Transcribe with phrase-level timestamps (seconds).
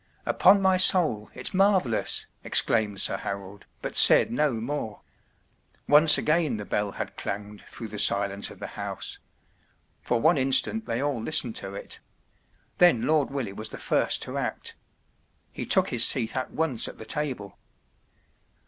[0.25, 2.99] ”“Upon my soul, it’s marvellous!” ex¬ claimed.
[2.99, 5.03] Sir Harold, but said no more.
[5.87, 9.19] Once again the bell had clanged through the silence of the house.
[10.01, 11.99] For one instant they all listened to it.
[12.79, 14.73] Then Lord Willie was the first to act.
[15.51, 17.59] He took his seat at once at the table.